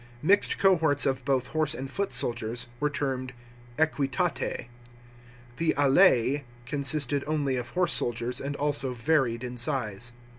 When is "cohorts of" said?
0.57-1.23